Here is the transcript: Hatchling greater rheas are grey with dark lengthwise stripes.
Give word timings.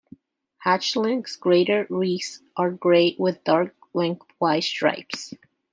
Hatchling 0.65 1.23
greater 1.39 1.85
rheas 1.87 2.41
are 2.57 2.71
grey 2.71 3.15
with 3.19 3.43
dark 3.43 3.75
lengthwise 3.93 4.65
stripes. 4.65 5.35